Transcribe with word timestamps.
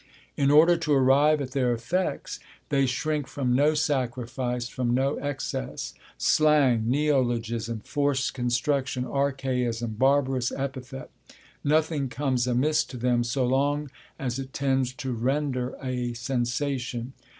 In 0.35 0.49
order 0.49 0.77
to 0.77 0.93
arrive 0.93 1.41
at 1.41 1.51
their 1.51 1.71
effects, 1.73 2.39
they 2.69 2.87
shrink 2.87 3.27
from 3.27 3.53
no 3.53 3.75
sacrifice, 3.75 4.67
from 4.67 4.95
no 4.95 5.17
excess; 5.17 5.93
slang, 6.17 6.89
neologism, 6.89 7.81
forced 7.81 8.33
construction, 8.33 9.03
archaism, 9.05 9.97
barbarous 9.99 10.51
epithet, 10.53 11.11
nothing 11.63 12.09
comes 12.09 12.47
amiss 12.47 12.83
to 12.85 12.97
them, 12.97 13.23
so 13.23 13.45
long 13.45 13.91
as 14.17 14.39
it 14.39 14.53
tends 14.53 14.91
to 14.93 15.11
render 15.13 15.75
a 15.83 16.15
sensation. 16.15 17.13